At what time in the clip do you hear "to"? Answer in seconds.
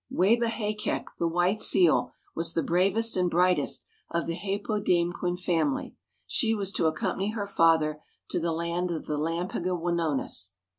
6.71-6.87, 8.31-8.39